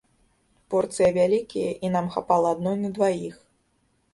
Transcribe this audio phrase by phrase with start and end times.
[0.73, 3.35] Порцыя вялікія, і нам хапала адной на дваіх.